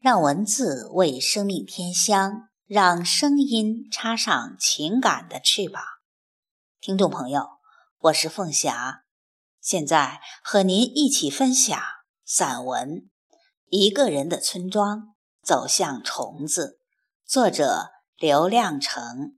[0.00, 5.82] 让文字为生命添香，让声音插上情感的翅膀。
[6.80, 7.48] 听众朋友，
[7.98, 9.02] 我是凤霞，
[9.60, 11.76] 现在和您一起分享
[12.24, 12.88] 散文
[13.70, 16.78] 《一个人的村庄走向虫子》，
[17.28, 19.37] 作者刘亮程。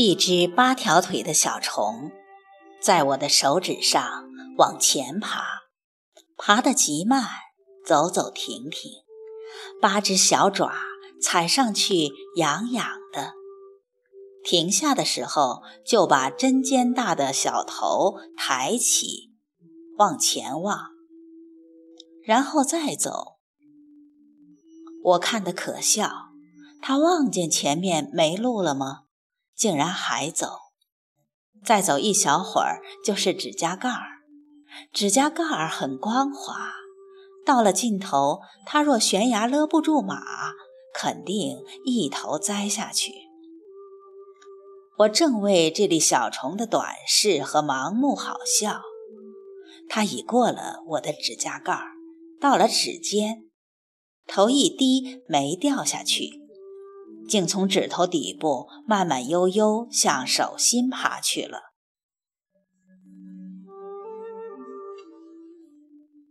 [0.00, 2.12] 一只八条腿的小虫，
[2.80, 5.42] 在我的手指上往前爬，
[6.36, 7.24] 爬得极慢，
[7.84, 8.92] 走走停停，
[9.82, 10.72] 八只小爪
[11.20, 13.32] 踩上去痒痒的。
[14.44, 19.32] 停下的时候，就把针尖大的小头抬起，
[19.96, 20.90] 往前望，
[22.22, 23.38] 然后再走。
[25.02, 26.28] 我看得可笑，
[26.80, 29.06] 他望见前面没路了吗？
[29.58, 30.46] 竟然还走，
[31.64, 34.20] 再走一小会儿就是指甲盖儿，
[34.92, 36.72] 指甲盖儿很光滑，
[37.44, 40.22] 到了尽头，它若悬崖勒不住马，
[40.94, 43.12] 肯定一头栽下去。
[44.98, 48.80] 我正为这粒小虫的短视和盲目好笑，
[49.88, 51.88] 它已过了我的指甲盖儿，
[52.40, 53.50] 到了指尖，
[54.28, 56.47] 头一低没掉下去。
[57.28, 61.72] 竟从指头底部慢慢悠悠向手心爬去了。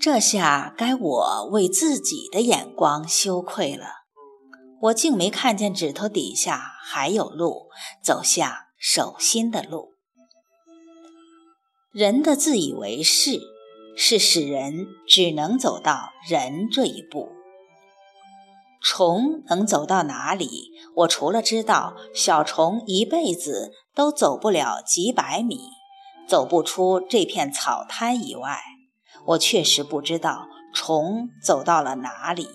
[0.00, 4.00] 这下该我为自己的眼光羞愧了。
[4.82, 7.68] 我竟没看见指头底下还有路，
[8.02, 9.94] 走向手心的路。
[11.92, 13.40] 人的自以为是，
[13.94, 17.28] 是使人只能走到人这一步。
[18.82, 20.72] 虫能走到哪里？
[20.96, 25.60] 我除了知道小虫一辈子都走不了几百米，
[26.26, 28.58] 走不出这片草滩以外，
[29.26, 32.48] 我确实不知道虫走到了哪里。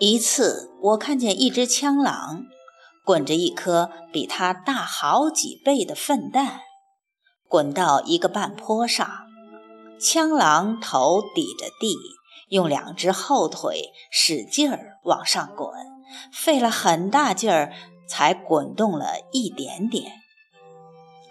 [0.00, 2.44] 一次，我看见一只枪狼
[3.04, 6.60] 滚着一颗比它大好几倍的粪蛋，
[7.46, 9.25] 滚到一个半坡上。
[9.98, 11.96] 枪狼头抵着地，
[12.48, 15.70] 用两只后腿使劲儿往上滚，
[16.32, 17.72] 费了很大劲儿
[18.06, 20.12] 才滚动了一点点。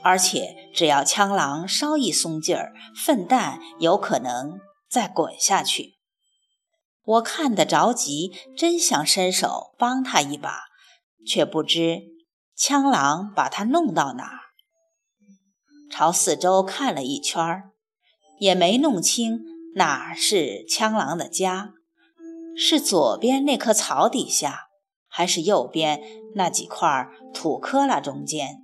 [0.01, 4.59] 而且只要枪狼稍一松劲儿，粪蛋有可能
[4.89, 5.99] 再滚下去。
[7.03, 10.63] 我看得着急，真想伸手帮他一把，
[11.27, 12.01] 却不知
[12.55, 14.39] 枪狼把他弄到哪儿。
[15.91, 17.74] 朝四周看了一圈儿。
[18.37, 19.41] 也没弄清
[19.75, 21.73] 哪是枪狼的家，
[22.57, 24.67] 是左边那棵草底下，
[25.07, 26.01] 还是右边
[26.35, 28.61] 那几块土坷垃中间？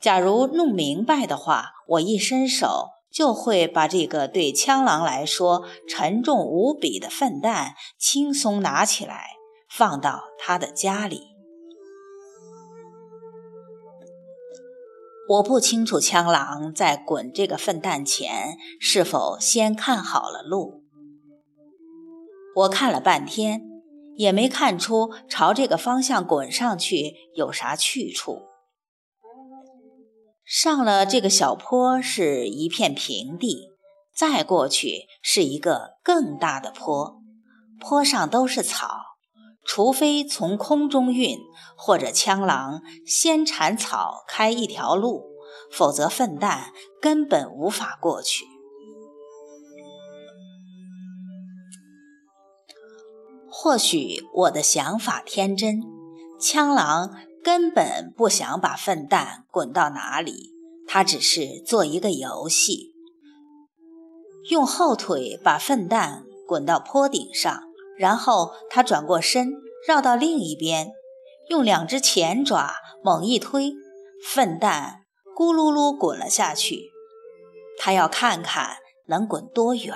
[0.00, 9.30] 假如弄明白的话，我一伸手就会把这个对枪狼来说沉重无比的粪蛋轻松拿起来，
[9.68, 11.33] 放到他的家里。
[15.26, 20.84] 我不清楚枪狼在滚这个粪蛋前是否先看好了路。
[22.56, 23.62] 我看了半天，
[24.16, 28.42] 也没看出朝这个方向滚上去有啥去处。
[30.44, 33.70] 上了这个小坡是一片平地，
[34.14, 37.16] 再过去是一个更大的坡，
[37.80, 39.13] 坡上都是草。
[39.66, 41.38] 除非从空中运，
[41.76, 45.24] 或者枪狼先铲草开一条路，
[45.72, 48.46] 否则粪蛋根本无法过去。
[53.50, 55.80] 或许我的想法天真，
[56.38, 60.52] 枪狼根本不想把粪蛋滚到哪里，
[60.86, 62.94] 他只是做一个游戏，
[64.50, 67.63] 用后腿把粪蛋滚到坡顶上。
[67.98, 69.52] 然后他转过身，
[69.86, 70.92] 绕到另一边，
[71.48, 73.72] 用两只前爪猛一推，
[74.24, 75.04] 粪蛋
[75.36, 76.90] 咕噜噜滚了下去。
[77.78, 78.76] 他要看看
[79.06, 79.94] 能滚多远，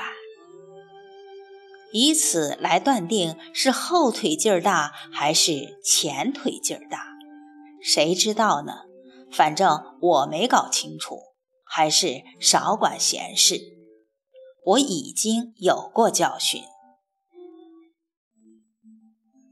[1.93, 7.07] 以此来断定是后腿劲儿大还是前腿劲儿大。
[7.81, 8.73] 谁知道呢？
[9.31, 11.19] 反正我没搞清楚，
[11.65, 13.61] 还是少管闲事。
[14.65, 16.63] 我已经有过教训。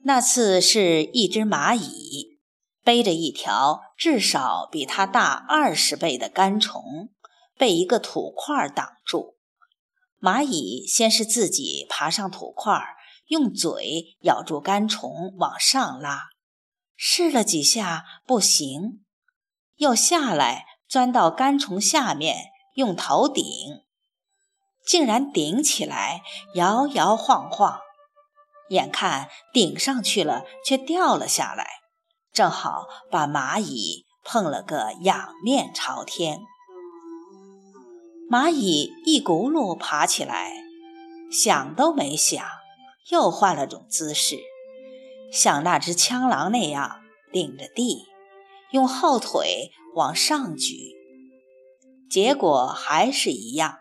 [0.07, 2.39] 那次是一只蚂蚁
[2.85, 7.11] 背着一条至少比它大二十倍的干虫，
[7.59, 9.35] 被一个土块挡住。
[10.21, 12.81] 蚂蚁先是自己爬上土块，
[13.27, 16.29] 用嘴咬住干虫往上拉，
[16.95, 19.05] 试了几下不行，
[19.75, 23.45] 又下来钻到干虫下面，用头顶，
[24.87, 26.23] 竟然顶起来，
[26.55, 27.81] 摇摇晃晃。
[28.71, 31.67] 眼看顶上去了，却掉了下来，
[32.33, 36.41] 正好把蚂蚁碰了个仰面朝天。
[38.29, 40.53] 蚂蚁一骨碌爬起来，
[41.31, 42.45] 想都没想，
[43.11, 44.41] 又换了种姿势，
[45.33, 47.03] 像那只枪狼那样
[47.33, 48.05] 顶着地，
[48.73, 50.97] 用后腿往上举。
[52.11, 53.79] 结果还是一样。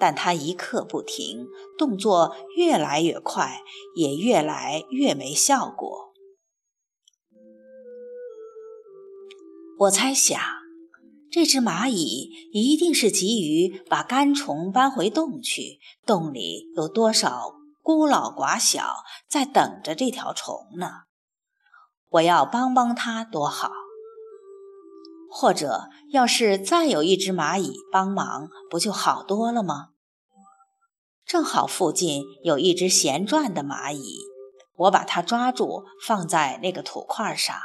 [0.00, 1.46] 但他一刻不停，
[1.78, 3.60] 动作越来越快，
[3.94, 6.14] 也越来越没效果。
[9.80, 10.40] 我猜想，
[11.30, 21.04] 这只蚂蚁一定是急于把干虫搬回洞去，洞里有多少孤老寡小在等着这条虫呢？
[22.08, 23.70] 我要帮帮它多好！
[25.30, 29.90] 或者，要是再有一只蚂蚁帮忙，不就好多了吗？
[31.24, 34.18] 正好附近有一只闲转的蚂蚁，
[34.76, 37.56] 我把它抓住，放在那个土块上。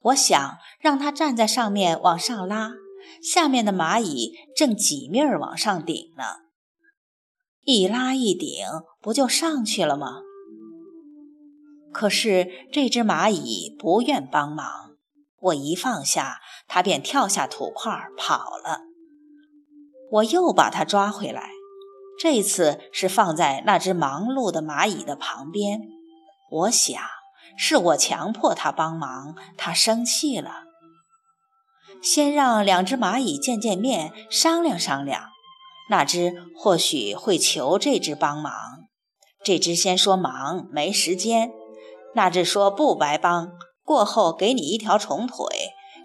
[0.00, 2.74] 我想让它站在上面往上拉，
[3.22, 6.24] 下面的蚂蚁正挤命儿往上顶呢。
[7.62, 8.64] 一拉一顶，
[9.00, 10.20] 不就上去了吗？
[11.92, 14.83] 可是这只蚂蚁不愿帮忙，
[15.44, 18.80] 我一放下，它便跳下土块跑了。
[20.10, 21.50] 我又把它抓回来。
[22.18, 25.80] 这次是放在那只忙碌的蚂蚁的旁边，
[26.50, 27.02] 我想
[27.58, 30.62] 是我强迫他帮忙，他生气了。
[32.00, 35.30] 先让两只蚂蚁见见面，商量商量，
[35.90, 38.52] 那只或许会求这只帮忙。
[39.42, 41.50] 这只先说忙没时间，
[42.14, 43.52] 那只说不白帮，
[43.84, 45.36] 过后给你一条虫腿。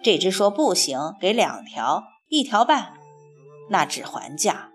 [0.02, 2.94] 这只说不行，给两条，一条半，
[3.70, 4.70] 那只还价。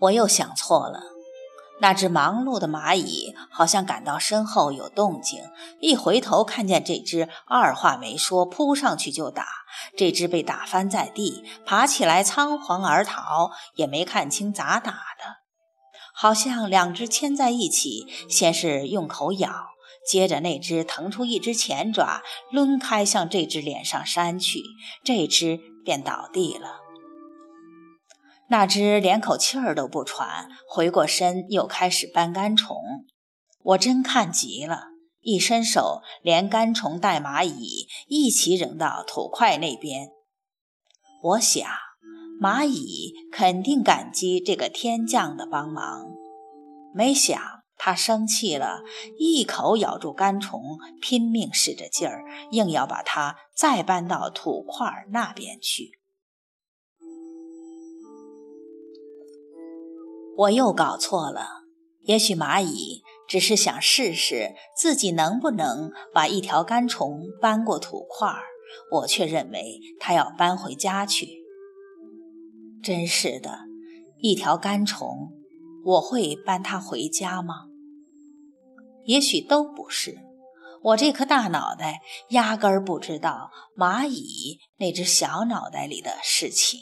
[0.00, 1.02] 我又想错了，
[1.80, 5.42] 那只忙碌的蚂蚁好像感到身后有动静，
[5.80, 9.46] 一回头看见这只，二话没说扑上去就打。
[9.96, 15.41] 这只被打翻在地，爬起来仓皇而逃，也没看清咋打的，
[16.14, 19.50] 好像两只牵在一起，先是用口咬，
[20.06, 22.22] 接着那只腾出一只前爪，
[22.52, 24.62] 抡开向这只脸上扇去，
[25.04, 26.80] 这只便倒地了。
[28.48, 32.76] 那只连口气儿都不喘，回过身又开始搬干虫。
[33.62, 34.88] 我真看急了，
[35.20, 40.10] 一伸手，连干虫带蚂蚁一起扔到土块那边。
[41.22, 41.66] 我想，
[42.42, 46.10] 蚂蚁肯定感激这个天降的帮忙。
[46.92, 47.40] 没想
[47.76, 48.82] 它生气了，
[49.16, 50.60] 一口咬住干虫，
[51.00, 55.92] 拼命使着劲儿，硬要把它再搬到土块那边去。
[60.36, 61.46] 我又搞错了，
[62.02, 68.34] 也许蚂蚁只是想试试自己能不能把一条干虫搬过土块，
[68.90, 71.41] 我却认为它要搬回家去。
[72.82, 73.60] 真是的，
[74.18, 75.30] 一条干虫，
[75.84, 77.66] 我会搬它回家吗？
[79.04, 80.18] 也许都不是，
[80.82, 86.80] 我这颗大脑袋压根儿不知道蚂蚁那只小脑袋里的事情。